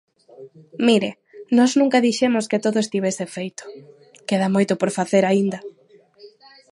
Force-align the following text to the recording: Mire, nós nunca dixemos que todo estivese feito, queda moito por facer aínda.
Mire, 0.87 1.11
nós 1.57 1.71
nunca 1.79 2.03
dixemos 2.07 2.45
que 2.51 2.61
todo 2.65 2.77
estivese 2.81 3.25
feito, 3.37 3.63
queda 4.27 4.53
moito 4.55 4.73
por 4.79 4.89
facer 4.99 5.23
aínda. 5.27 5.59